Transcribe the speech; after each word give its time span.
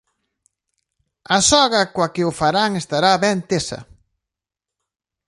A 1.35 1.37
soga 1.49 1.81
coa 1.93 2.11
que 2.13 2.23
o 2.29 2.31
farán 2.39 2.71
estará 2.81 3.11
ben 3.23 3.39
tesa. 3.49 3.79